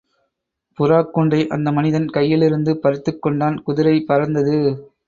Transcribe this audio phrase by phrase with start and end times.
[0.79, 4.57] புறாக்கூண்டை அந்த மனிதன் கையிலிருந்து பறித்துக் கொண்டான், குதிரை பறந்தது.